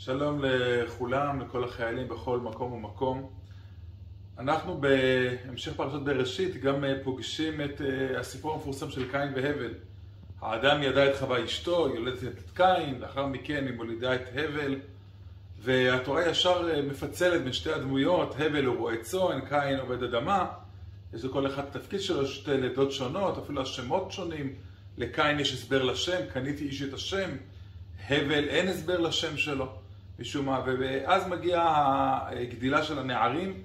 שלום 0.00 0.44
לכולם, 0.44 1.40
לכל 1.40 1.64
החיילים 1.64 2.08
בכל 2.08 2.40
מקום 2.40 2.72
ומקום. 2.72 3.30
אנחנו 4.38 4.80
בהמשך 4.80 5.72
פרשת 5.76 6.00
בראשית 6.04 6.56
גם 6.56 6.84
פוגשים 7.04 7.60
את 7.60 7.80
הסיפור 8.18 8.54
המפורסם 8.54 8.90
של 8.90 9.10
קין 9.10 9.32
והבל. 9.34 9.74
האדם 10.40 10.82
ידע 10.82 11.10
את 11.10 11.16
חווה 11.16 11.44
אשתו, 11.44 11.88
יולדת 11.94 12.24
את 12.24 12.50
קין, 12.54 12.98
לאחר 13.00 13.26
מכן 13.26 13.66
היא 13.66 13.74
מולידה 13.74 14.14
את 14.14 14.28
הבל, 14.34 14.76
והתורה 15.58 16.28
ישר 16.28 16.82
מפצלת 16.82 17.42
בין 17.42 17.52
שתי 17.52 17.72
הדמויות, 17.72 18.34
הבל 18.38 18.64
הוא 18.64 18.76
רועה 18.76 18.96
צאן, 18.96 19.40
קין 19.48 19.78
עובד 19.78 20.02
אדמה. 20.02 20.46
יש 21.14 21.24
לכל 21.24 21.46
אחד 21.46 21.64
תפקיד 21.72 22.00
שלו, 22.00 22.26
שתי 22.26 22.56
לידות 22.56 22.92
שונות, 22.92 23.38
אפילו 23.38 23.62
השמות 23.62 24.12
שונים. 24.12 24.54
לקין 24.98 25.40
יש 25.40 25.52
הסבר 25.52 25.82
לשם, 25.82 26.20
קניתי 26.32 26.64
איש 26.64 26.82
את 26.82 26.94
השם, 26.94 27.30
הבל 28.08 28.44
אין 28.48 28.68
הסבר 28.68 29.00
לשם 29.00 29.36
שלו, 29.36 29.72
משום 30.18 30.46
מה, 30.46 30.62
ואז 30.66 31.28
מגיעה 31.28 32.28
הגדילה 32.30 32.82
של 32.82 32.98
הנערים, 32.98 33.62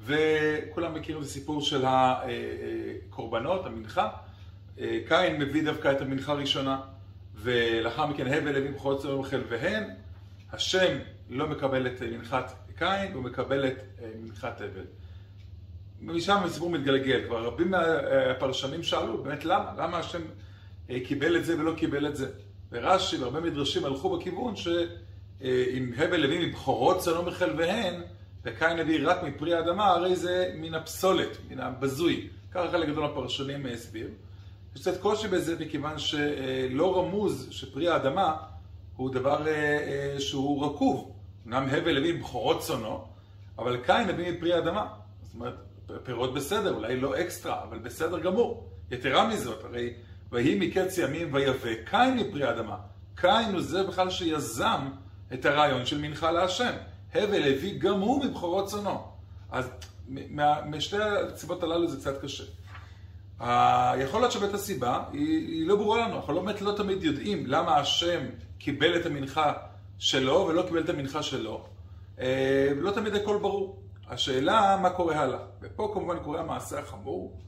וכולם 0.00 0.94
מכירים 0.94 1.22
את 1.22 1.26
הסיפור 1.26 1.60
של 1.60 1.84
הקורבנות, 1.86 3.66
המנחה. 3.66 4.08
קין 5.08 5.40
מביא 5.40 5.64
דווקא 5.64 5.92
את 5.92 6.00
המנחה 6.00 6.32
הראשונה, 6.32 6.80
ולאחר 7.34 8.06
מכן 8.06 8.26
הבל 8.26 8.56
הביא 8.56 8.70
בכורות 8.70 9.02
צאן 9.02 9.10
וחלביהן, 9.10 9.84
השם 10.52 10.98
לא 11.30 11.46
מקבל 11.46 11.86
את 11.86 12.02
מנחת 12.02 12.52
קין, 12.78 13.12
הוא 13.12 13.22
מקבל 13.22 13.66
את 13.66 13.82
מנחת 14.22 14.60
הבל. 14.60 14.84
ומשם 16.02 16.36
הסיפור 16.44 16.70
מתגלגל, 16.70 17.20
כבר 17.26 17.44
רבים 17.44 17.70
מהפרשנים 17.70 18.82
שאלו, 18.82 19.22
באמת 19.22 19.44
למה? 19.44 19.72
למה 19.78 19.98
השם 19.98 20.22
קיבל 21.04 21.36
את 21.36 21.44
זה 21.44 21.58
ולא 21.58 21.74
קיבל 21.76 22.06
את 22.06 22.16
זה? 22.16 22.28
ורש"י 22.72 23.16
והרבה 23.18 23.40
מדרשים 23.40 23.84
הלכו 23.84 24.18
בכיוון 24.18 24.54
שאם 25.42 25.92
הבל 25.96 26.24
הביא 26.24 26.48
מבכורות 26.48 26.98
צאנו 26.98 27.22
מחלביהן, 27.22 28.00
וקין 28.44 28.78
הביא 28.78 28.98
רק 29.02 29.22
מפרי 29.22 29.54
האדמה, 29.54 29.86
הרי 29.86 30.16
זה 30.16 30.52
מן 30.56 30.74
הפסולת, 30.74 31.36
מן 31.50 31.60
הבזוי. 31.60 32.28
ככה 32.52 32.70
חלק 32.70 32.88
גדול 32.88 33.02
מהפרשנים 33.02 33.66
הסביר. 33.66 34.08
יש 34.74 34.80
קצת 34.80 35.00
קושי 35.00 35.28
בזה 35.28 35.56
מכיוון 35.60 35.98
שלא 35.98 36.98
רמוז 36.98 37.48
שפרי 37.50 37.88
האדמה 37.88 38.36
הוא 38.96 39.10
דבר 39.10 39.46
שהוא 40.18 40.66
רקוב. 40.66 41.12
אמנם 41.46 41.66
הבל 41.70 41.98
הביא 41.98 42.14
מבכורות 42.14 42.60
צאנו, 42.60 43.04
אבל 43.58 43.76
קין 43.76 44.10
הביא 44.10 44.32
מפרי 44.32 44.52
האדמה. 44.52 44.86
זאת 45.22 45.34
אומרת, 45.34 45.54
פירות 46.04 46.34
בסדר, 46.34 46.74
אולי 46.74 47.00
לא 47.00 47.20
אקסטרה, 47.20 47.62
אבל 47.62 47.78
בסדר 47.78 48.18
גמור. 48.18 48.68
יתרה 48.90 49.28
מזאת, 49.28 49.64
הרי 49.64 49.92
ויהי 50.32 50.58
מקץ 50.68 50.98
ימים 50.98 51.34
ויבא 51.34 51.74
קין 51.90 52.16
מפרי 52.16 52.44
האדמה. 52.44 52.76
קין 53.14 53.52
הוא 53.52 53.60
זה 53.60 53.82
בכלל 53.82 54.10
שיזם 54.10 54.80
את 55.34 55.46
הרעיון 55.46 55.86
של 55.86 56.00
מנחה 56.00 56.30
להשם. 56.30 56.72
הבל 57.14 57.42
הביא 57.52 57.78
גם 57.78 58.00
הוא 58.00 58.24
מבכורות 58.24 58.66
צאנו. 58.66 59.02
אז 59.50 59.70
משתי 60.66 60.96
הסיבות 61.02 61.62
הללו 61.62 61.88
זה 61.88 61.96
קצת 61.96 62.22
קשה. 62.22 62.44
יכול 63.98 64.20
להיות 64.20 64.32
שבית 64.32 64.54
הסיבה 64.54 65.04
היא, 65.12 65.48
היא 65.48 65.66
לא 65.66 65.76
ברורה 65.76 66.08
לנו, 66.08 66.16
אנחנו 66.16 66.32
לא 66.34 66.42
באמת 66.42 66.62
לא 66.62 66.72
תמיד 66.76 67.02
יודעים 67.02 67.46
למה 67.46 67.76
השם 67.76 68.20
קיבל 68.58 68.96
את 68.96 69.06
המנחה 69.06 69.52
שלו 69.98 70.46
ולא 70.48 70.62
קיבל 70.62 70.80
את 70.80 70.88
המנחה 70.88 71.22
שלו. 71.22 71.64
לא 72.76 72.90
תמיד 72.94 73.14
הכל 73.14 73.38
ברור. 73.42 73.80
השאלה 74.08 74.78
מה 74.82 74.90
קורה 74.90 75.20
הלאה. 75.20 75.38
ופה 75.60 75.90
כמובן 75.94 76.18
קורה 76.18 76.40
המעשה 76.40 76.78
החמור. 76.78 77.40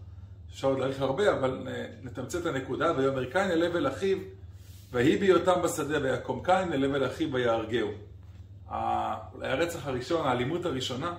אפשר 0.51 0.69
עוד 0.69 0.79
להאריך 0.79 1.01
הרבה, 1.01 1.33
אבל 1.33 1.69
נתמצת 2.03 2.41
את 2.41 2.47
הנקודה. 2.47 2.93
ויאמר 2.97 3.25
קין 3.25 3.51
אל 3.51 3.63
הבל 3.63 3.89
אחיו, 3.89 4.19
ויהי 4.97 5.17
בהיותם 5.17 5.63
בשדה 5.63 5.99
ויקום 6.03 6.43
קין 6.45 6.73
אל 6.73 6.85
הבל 6.85 7.07
אחיו 7.07 7.33
ויהרגהו. 7.33 7.89
אולי 9.35 9.49
הרצח 9.49 9.87
הראשון, 9.87 10.27
האלימות 10.27 10.65
הראשונה, 10.65 11.15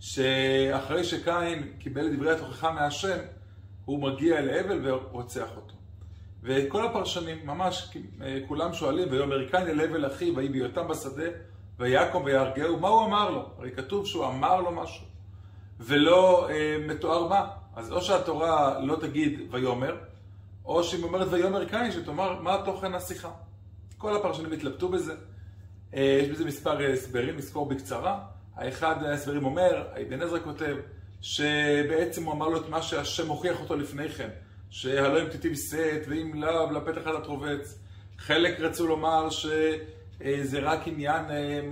שאחרי 0.00 1.04
שקין 1.04 1.72
קיבל 1.78 2.16
דברי 2.16 2.32
התוכחה 2.32 2.70
מהשם, 2.70 3.18
הוא 3.84 4.02
מגיע 4.02 4.38
אל 4.38 4.58
הבל 4.58 4.80
ורוצח 4.82 5.56
אותו. 5.56 5.74
וכל 6.42 6.86
הפרשנים, 6.86 7.46
ממש 7.46 7.96
כולם 8.48 8.72
שואלים, 8.72 9.08
ויאמר 9.10 9.48
קין 9.48 9.66
אל 9.66 9.80
הבל 9.80 10.06
אחיו, 10.06 10.36
ויהי 10.36 10.48
בהיותם 10.48 10.88
בשדה, 10.88 11.28
ויקום 11.78 12.24
ויהרגהו, 12.24 12.80
מה 12.80 12.88
הוא 12.88 13.06
אמר 13.06 13.30
לו? 13.30 13.48
הרי 13.58 13.70
כתוב 13.72 14.06
שהוא 14.06 14.26
אמר 14.26 14.60
לו 14.60 14.72
משהו, 14.72 15.04
ולא 15.80 16.50
אה, 16.50 16.76
מתואר 16.88 17.28
מה. 17.28 17.46
אז 17.76 17.92
או 17.92 18.00
שהתורה 18.02 18.80
לא 18.80 18.96
תגיד 19.00 19.40
ויאמר, 19.50 19.96
או 20.66 20.84
שהיא 20.84 21.04
אומרת 21.04 21.26
ויאמר 21.30 21.64
קין, 21.64 21.92
שתאמר 21.92 22.40
מה 22.40 22.62
תוכן 22.64 22.94
השיחה. 22.94 23.30
כל 23.98 24.16
הפרשנים 24.16 24.52
התלבטו 24.52 24.88
בזה. 24.88 25.14
אה, 25.94 26.18
יש 26.22 26.28
בזה 26.28 26.44
מספר 26.44 26.92
הסברים, 26.92 27.36
נזכור 27.36 27.68
בקצרה. 27.68 28.20
האחד 28.56 29.02
ההסברים 29.02 29.44
אומר, 29.44 29.84
אבן 30.02 30.22
עזרא 30.22 30.38
כותב, 30.44 30.76
שבעצם 31.20 32.24
הוא 32.24 32.32
אמר 32.32 32.48
לו 32.48 32.56
את 32.60 32.68
מה 32.68 32.82
שהשם 32.82 33.28
הוכיח 33.28 33.60
אותו 33.60 33.76
לפני 33.76 34.08
כן, 34.08 34.28
שהלא 34.70 35.22
אם 35.22 35.28
תיטיב 35.28 35.54
שאת 35.54 36.02
ואם 36.08 36.42
לאו 36.42 36.72
לפתח 36.72 37.00
אתה 37.00 37.26
רובץ. 37.26 37.78
חלק 38.18 38.60
רצו 38.60 38.86
לומר 38.86 39.30
ש... 39.30 39.46
זה 40.42 40.58
רק 40.58 40.88
עניין, 40.88 41.24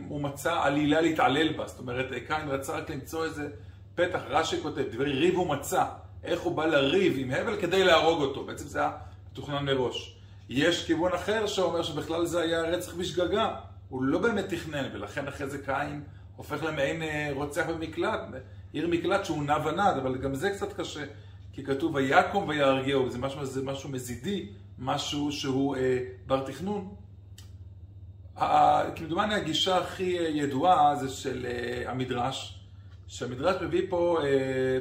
הוא 0.09 0.21
מצא 0.21 0.63
עלילה 0.63 1.01
להתעלל 1.01 1.53
בה, 1.53 1.67
זאת 1.67 1.79
אומרת, 1.79 2.07
קין 2.27 2.49
רצה 2.49 2.77
רק 2.77 2.91
למצוא 2.91 3.25
איזה 3.25 3.49
פתח, 3.95 4.21
רש"י 4.29 4.61
כותב, 4.63 4.83
דברי 4.91 5.13
ריב 5.13 5.35
הוא 5.35 5.47
מצא, 5.47 5.85
איך 6.25 6.41
הוא 6.41 6.57
בא 6.57 6.67
לריב 6.67 7.15
עם 7.17 7.31
הבל 7.31 7.61
כדי 7.61 7.85
להרוג 7.85 8.23
אותו, 8.23 8.45
בעצם 8.45 8.69
זה 8.69 8.79
היה 8.79 8.91
מתוכנן 9.33 9.65
מראש. 9.65 10.17
יש 10.49 10.87
כיוון 10.87 11.13
אחר 11.13 11.47
שאומר 11.47 11.83
שבכלל 11.83 12.27
זה 12.27 12.41
היה 12.41 12.63
רצח 12.63 12.95
בשגגה, 12.95 13.55
הוא 13.89 14.03
לא 14.03 14.19
באמת 14.19 14.45
תכנן, 14.49 14.89
ולכן 14.93 15.29
אחרי 15.29 15.47
זה 15.47 15.59
קין 15.65 16.03
הופך 16.37 16.63
למעין 16.63 17.03
רוצח 17.35 17.65
במקלט, 17.69 18.21
עיר 18.73 18.89
מקלט 18.89 19.25
שהוא 19.25 19.43
נע 19.43 19.57
ונד, 19.65 19.97
אבל 20.03 20.19
גם 20.19 20.35
זה 20.35 20.51
קצת 20.51 20.73
קשה, 20.73 21.05
כי 21.53 21.65
כתוב 21.65 21.95
ויקום 21.95 22.49
ויהרגהו, 22.49 23.11
זה 23.11 23.19
משהו, 23.19 23.47
זה 23.47 23.63
משהו 23.63 23.89
מזידי, 23.89 24.49
משהו 24.79 25.33
שהוא 25.33 25.77
אה, 25.77 25.99
בר 26.27 26.47
תכנון. 26.47 26.95
כמדומני 28.97 29.35
הגישה 29.35 29.77
הכי 29.79 30.17
ידועה 30.35 30.97
זה 30.97 31.09
של 31.09 31.47
המדרש, 31.87 32.64
שהמדרש 33.07 33.63
מביא 33.63 33.87
פה, 33.89 34.19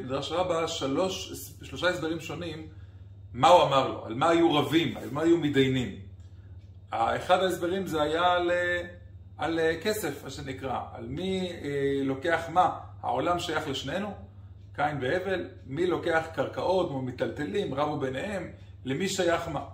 מדרש 0.04 0.32
רבה, 0.32 0.68
שלוש, 0.68 1.34
שלושה 1.62 1.90
הסברים 1.90 2.20
שונים 2.20 2.68
מה 3.34 3.48
הוא 3.48 3.64
אמר 3.64 3.88
לו, 3.88 4.06
על 4.06 4.14
מה 4.14 4.30
היו 4.30 4.54
רבים, 4.54 4.98
על 4.98 5.10
מה 5.12 5.22
היו 5.22 5.38
מתדיינים. 5.38 5.96
אחד 6.92 7.44
ההסברים 7.44 7.88
זה 7.88 8.02
היה 8.02 8.32
על, 8.32 8.52
על 9.38 9.60
כסף, 9.82 10.24
מה 10.24 10.30
שנקרא, 10.30 10.80
על 10.94 11.06
מי 11.08 11.50
לוקח 12.04 12.42
מה, 12.50 12.80
העולם 13.02 13.40
שייך 13.40 13.68
לשנינו, 13.68 14.14
קין 14.76 14.98
והבל, 15.02 15.50
מי 15.66 15.88
לוקח 15.88 16.26
קרקעות 16.34 16.90
או 16.90 17.02
מיטלטלים, 17.02 17.74
רבו 17.74 18.00
ביניהם, 18.00 18.52
למי 18.86 19.10
שייך 19.10 19.48
מה. 19.48 19.66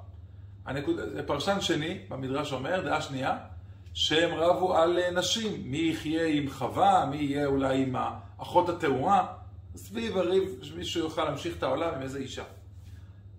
הנקוד... 0.66 1.00
פרשן 1.26 1.62
שני 1.62 2.00
במדרש 2.10 2.54
אומר, 2.54 2.82
דעה 2.82 3.02
שנייה, 3.02 3.38
שהם 3.94 4.34
רבו 4.34 4.78
על 4.78 5.00
נשים, 5.12 5.62
מי 5.66 5.78
יחיה 5.78 6.28
עם 6.28 6.50
חווה, 6.50 7.06
מי 7.06 7.18
יהיה 7.18 7.46
אולי 7.46 7.82
עם 7.82 7.96
האחות 8.40 8.70
התאומה, 8.70 9.26
סביב 9.76 10.18
הריב 10.18 10.60
שמישהו 10.62 11.02
יוכל 11.02 11.24
להמשיך 11.24 11.58
את 11.58 11.64
העולם 11.64 11.94
עם 11.94 12.02
איזה 12.02 12.20
אישה. 12.20 12.44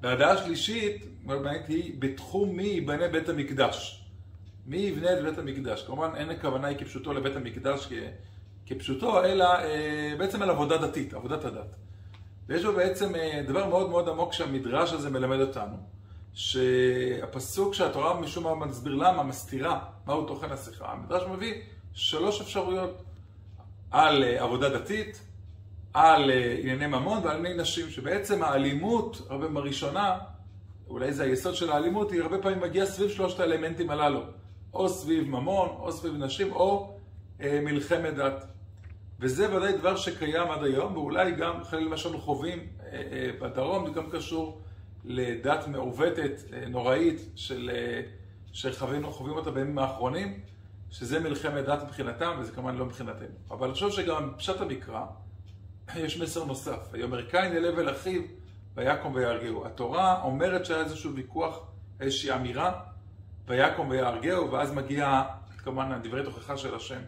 והדעה 0.02 0.30
השלישית, 0.30 1.04
באמת 1.26 1.68
היא, 1.68 1.94
בתחום 1.98 2.56
מי 2.56 2.62
ייבנה 2.62 3.08
בית 3.08 3.28
המקדש. 3.28 4.04
מי 4.66 4.76
יבנה 4.76 5.12
את 5.12 5.22
בית 5.22 5.38
המקדש? 5.38 5.82
כמובן 5.82 6.10
אין 6.16 6.30
הכוונה 6.30 6.68
היא 6.68 6.78
כפשוטו 6.78 7.12
לבית 7.12 7.36
המקדש 7.36 7.86
כ... 7.86 7.92
כפשוטו, 8.66 9.24
אלא 9.24 9.46
בעצם 10.18 10.42
על 10.42 10.50
עבודה 10.50 10.76
דתית, 10.78 11.14
עבודת 11.14 11.44
הדת. 11.44 11.74
ויש 12.46 12.64
בו 12.64 12.72
בעצם 12.72 13.12
דבר 13.46 13.68
מאוד 13.68 13.90
מאוד 13.90 14.08
עמוק 14.08 14.32
שהמדרש 14.32 14.92
הזה 14.92 15.10
מלמד 15.10 15.40
אותנו. 15.40 15.76
שהפסוק 16.34 17.74
שהתורה 17.74 18.20
משום 18.20 18.44
מה 18.44 18.66
מסביר 18.66 18.94
למה, 18.94 19.22
מסתירה 19.22 19.80
מהו 20.06 20.26
תוכן 20.26 20.52
השיחה. 20.52 20.92
המדרש 20.92 21.22
מביא 21.22 21.54
שלוש 21.94 22.40
אפשרויות 22.40 23.02
על 23.90 24.24
עבודה 24.24 24.68
דתית, 24.68 25.20
על 25.94 26.30
ענייני 26.60 26.86
ממון 26.86 27.20
ועל 27.24 27.36
ענייני 27.36 27.62
נשים, 27.62 27.90
שבעצם 27.90 28.42
האלימות, 28.42 29.26
הרבה 29.30 29.48
בראשונה, 29.48 30.18
אולי 30.88 31.12
זה 31.12 31.22
היסוד 31.24 31.54
של 31.54 31.70
האלימות, 31.72 32.12
היא 32.12 32.22
הרבה 32.22 32.38
פעמים 32.38 32.60
מגיעה 32.60 32.86
סביב 32.86 33.10
שלושת 33.10 33.40
האלמנטים 33.40 33.90
הללו. 33.90 34.20
או 34.74 34.88
סביב 34.88 35.28
ממון, 35.28 35.68
או 35.68 35.92
סביב 35.92 36.14
נשים, 36.16 36.52
או 36.52 36.98
אה, 37.40 37.60
מלחמת 37.62 38.14
דת. 38.14 38.46
וזה 39.20 39.56
ודאי 39.56 39.72
דבר 39.72 39.96
שקיים 39.96 40.50
עד 40.50 40.64
היום, 40.64 40.96
ואולי 40.96 41.32
גם 41.32 41.64
חלק 41.64 41.86
ממה 41.86 41.96
שאנחנו 41.96 42.20
חווים 42.20 42.58
אה, 42.58 43.02
אה, 43.12 43.30
בדרום, 43.40 43.86
זה 43.86 43.92
גם 43.92 44.10
קשור 44.10 44.60
לדת 45.04 45.68
מעוותת, 45.68 46.42
נוראית, 46.68 47.20
של, 47.36 47.70
שחווינו, 48.52 49.12
חווים 49.12 49.36
אותה 49.36 49.50
בימים 49.50 49.78
האחרונים, 49.78 50.40
שזה 50.90 51.20
מלחמת 51.20 51.64
דת 51.64 51.82
מבחינתם, 51.82 52.36
וזה 52.40 52.52
כמובן 52.52 52.76
לא 52.76 52.86
מבחינתנו. 52.86 53.26
אבל 53.50 53.64
אני 53.64 53.74
חושב 53.74 53.90
שגם 53.90 54.32
בפשט 54.32 54.60
המקרא, 54.60 55.04
יש 55.96 56.20
מסר 56.20 56.44
נוסף. 56.44 56.88
ויאמר 56.92 57.22
קין 57.22 57.52
אל 57.52 57.64
הבל 57.64 57.90
אחיו, 57.90 58.22
ויקום 58.74 59.14
ויהרגהו. 59.14 59.66
התורה 59.66 60.22
אומרת 60.22 60.66
שהיה 60.66 60.80
איזשהו 60.80 61.14
ויכוח, 61.14 61.60
איזושהי 62.00 62.34
אמירה, 62.34 62.80
ויקום 63.46 63.90
ויהרגהו, 63.90 64.52
ואז 64.52 64.72
מגיעה 64.72 65.36
כמובן 65.58 66.02
דברי 66.02 66.24
תוכחה 66.24 66.56
של 66.56 66.74
השם. 66.74 67.00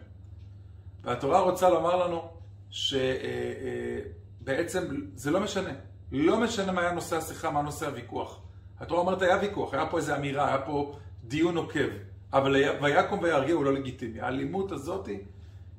והתורה 1.01 1.39
רוצה 1.39 1.69
לומר 1.69 2.07
לנו 2.07 2.31
שבעצם 2.69 4.83
זה 5.15 5.31
לא 5.31 5.39
משנה. 5.39 5.71
לא 6.11 6.39
משנה 6.39 6.71
מה 6.71 6.81
היה 6.81 6.91
נושא 6.91 7.17
השיחה, 7.17 7.51
מה 7.51 7.61
נושא 7.61 7.85
הוויכוח. 7.85 8.41
התורה 8.79 9.01
אומרת, 9.01 9.21
היה 9.21 9.37
ויכוח, 9.41 9.73
היה 9.73 9.85
פה 9.85 9.97
איזו 9.97 10.15
אמירה, 10.15 10.47
היה 10.47 10.61
פה 10.61 10.95
דיון 11.23 11.57
עוקב. 11.57 11.89
אבל 12.33 12.55
ויקום 12.81 13.19
וירגיע 13.19 13.55
הוא 13.55 13.65
לא 13.65 13.73
לגיטימי. 13.73 14.21
האלימות 14.21 14.71
הזאת 14.71 15.07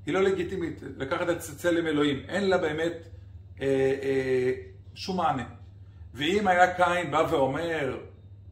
היא 0.06 0.14
לא 0.14 0.22
לגיטימית. 0.22 0.80
לקחת 0.96 1.30
את 1.30 1.38
צלם 1.38 1.86
אלוהים, 1.86 2.22
אין 2.28 2.48
לה 2.48 2.58
באמת 2.58 2.92
אה, 3.60 3.66
אה, 4.02 4.52
שום 4.94 5.16
מענה. 5.16 5.44
ואם 6.14 6.48
היה 6.48 6.74
קין 6.74 7.10
בא 7.10 7.26
ואומר, 7.30 7.98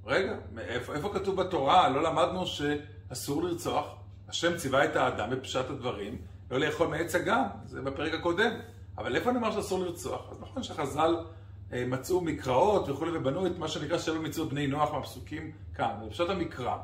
רגע, 0.07 0.35
איפה, 0.59 0.95
איפה 0.95 1.11
כתוב 1.15 1.37
בתורה? 1.37 1.89
לא 1.89 2.03
למדנו 2.03 2.47
שאסור 2.47 3.43
לרצוח? 3.43 3.97
השם 4.29 4.57
ציווה 4.57 4.85
את 4.85 4.97
האדם 4.97 5.31
בפשט 5.31 5.71
הדברים, 5.71 6.19
לא 6.51 6.59
לאכול 6.59 6.87
מעץ 6.87 7.15
הגן, 7.15 7.43
זה 7.67 7.83
בפרק 7.83 8.15
הקודם. 8.15 8.51
אבל 8.99 9.17
איפה 9.17 9.33
נאמר 9.33 9.53
שאסור 9.53 9.79
לרצוח? 9.79 10.29
אז 10.31 10.41
נכון 10.41 10.63
שחז"ל 10.63 11.17
אה, 11.73 11.85
מצאו 11.87 12.21
מקראות 12.21 12.89
וכולי 12.89 13.17
ובנו 13.17 13.47
את 13.47 13.59
מה 13.59 13.69
שנקרא 13.69 13.99
שבע 13.99 14.19
מצוות 14.19 14.51
בני 14.51 14.67
נוח 14.67 14.93
מהפסוקים 14.93 15.53
כאן. 15.75 15.95
בפשט 16.07 16.29
המקרא, 16.29 16.77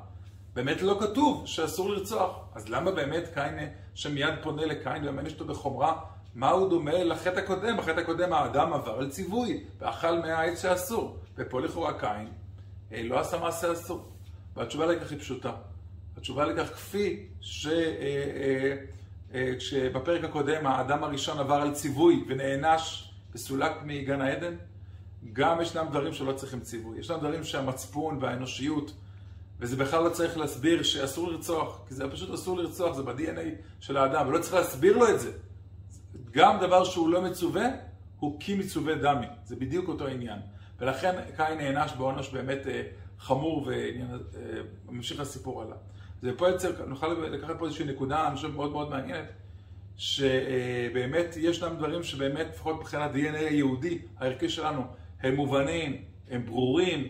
באמת 0.58 0.82
לא 0.82 0.98
כתוב 1.00 1.46
שאסור 1.46 1.90
לרצוח. 1.90 2.38
אז 2.54 2.68
למה 2.68 2.90
באמת 2.90 3.24
קין, 3.34 3.58
שמיד 3.94 4.34
פונה 4.42 4.66
לקין 4.66 5.08
ומעניש 5.08 5.32
אותו 5.32 5.44
בחומרה, 5.44 6.00
מה 6.34 6.50
הוא 6.50 6.70
דומה 6.70 7.04
לחטא 7.04 7.38
הקודם? 7.38 7.76
בחטא 7.76 8.00
הקודם 8.00 8.32
האדם 8.32 8.72
עבר 8.72 8.98
על 8.98 9.10
ציווי, 9.10 9.64
ואכל 9.78 10.18
מהעץ 10.18 10.62
שאסור. 10.62 11.18
ופה 11.36 11.60
לכאורה 11.60 11.98
קין 11.98 12.28
אה, 12.92 13.02
לא 13.02 13.20
עשה 13.20 13.38
מעשה 13.38 13.72
אסור. 13.72 14.08
והתשובה 14.56 14.86
לכך 14.86 15.10
היא 15.10 15.18
פשוטה. 15.18 15.52
התשובה 16.16 16.44
לכך 16.44 16.72
כפי 16.74 17.26
שבפרק 19.58 20.24
אה, 20.24 20.28
הקודם 20.28 20.66
האדם 20.66 21.04
הראשון 21.04 21.38
עבר 21.38 21.54
על 21.54 21.74
ציווי 21.74 22.24
ונענש 22.28 23.12
וסולק 23.34 23.72
מגן 23.84 24.20
העדן, 24.20 24.54
גם 25.32 25.60
ישנם 25.60 25.86
דברים 25.90 26.12
שלא 26.12 26.32
צריכים 26.32 26.60
ציווי. 26.60 26.98
ישנם 26.98 27.18
דברים 27.18 27.44
שהמצפון 27.44 28.18
והאנושיות, 28.20 28.92
וזה 29.60 29.76
בכלל 29.76 30.04
לא 30.04 30.10
צריך 30.10 30.38
להסביר 30.38 30.82
שאסור 30.82 31.28
לרצוח, 31.28 31.80
כי 31.88 31.94
זה 31.94 32.10
פשוט 32.10 32.34
אסור 32.34 32.58
לרצוח, 32.58 32.96
זה 32.96 33.02
ב-DNA 33.02 33.62
של 33.80 33.96
האדם, 33.96 34.28
ולא 34.28 34.38
צריך 34.38 34.54
להסביר 34.54 34.96
לו 34.96 35.08
את 35.08 35.20
זה. 35.20 35.32
גם 36.30 36.60
דבר 36.60 36.84
שהוא 36.84 37.08
לא 37.08 37.22
מצווה, 37.22 37.66
הוא 38.18 38.40
כי 38.40 38.54
מצווה 38.54 38.94
דמי. 38.94 39.26
זה 39.44 39.56
בדיוק 39.56 39.88
אותו 39.88 40.06
עניין. 40.06 40.38
ולכן 40.80 41.14
קין 41.36 41.58
נענש 41.58 41.92
בעונש 41.92 42.28
באמת 42.28 42.66
אה, 42.66 42.82
חמור 43.18 43.70
וממשיך 44.88 45.18
אה, 45.18 45.22
הסיפור 45.22 45.62
עליו. 45.62 45.76
זה 46.22 46.32
פה 46.36 46.46
נוכל 46.86 47.08
לקחת 47.08 47.58
פה 47.58 47.66
איזושהי 47.66 47.86
נקודה, 47.86 48.28
אני 48.28 48.36
חושב, 48.36 48.48
מאוד 48.48 48.72
מאוד 48.72 48.90
מעניינת, 48.90 49.32
שבאמת 49.96 51.36
ישנם 51.36 51.76
דברים 51.76 52.02
שבאמת, 52.02 52.46
לפחות 52.46 52.80
מבחינת 52.80 53.10
ה-DNA 53.10 53.36
היהודי, 53.36 53.98
הערכי 54.18 54.48
שלנו, 54.48 54.82
הם 55.20 55.34
מובנים, 55.34 56.02
הם 56.30 56.46
ברורים, 56.46 57.08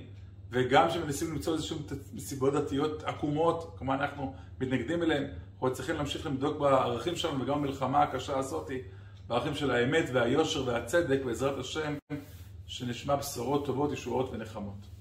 וגם 0.51 0.89
כשמנסים 0.89 1.33
למצוא 1.33 1.55
איזשהן 1.55 1.79
סיבות 2.19 2.53
דתיות 2.55 3.03
עקומות, 3.05 3.75
כמובן 3.79 3.95
אנחנו 4.01 4.35
מתנגדים 4.61 5.03
אליהן, 5.03 5.25
אנחנו 5.53 5.73
צריכים 5.73 5.97
להמשיך 5.97 6.27
למדוק 6.27 6.59
בערכים 6.59 7.17
שלנו, 7.17 7.45
וגם 7.45 7.63
במלחמה 7.63 8.03
הקשה 8.03 8.39
הזאת, 8.39 8.71
בערכים 9.27 9.55
של 9.55 9.71
האמת 9.71 10.05
והיושר 10.13 10.67
והצדק, 10.67 11.21
בעזרת 11.25 11.59
השם, 11.59 11.95
שנשמע 12.67 13.17
בשורות 13.17 13.67
טובות, 13.67 13.93
ישועות 13.93 14.31
ונחמות. 14.33 14.98